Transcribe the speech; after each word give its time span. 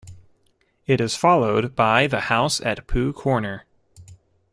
It 0.87 0.99
is 0.99 1.15
followed 1.15 1.75
by 1.75 2.07
"The 2.07 2.21
House 2.21 2.59
at 2.59 2.87
Pooh 2.87 3.13
Corner". 3.13 3.65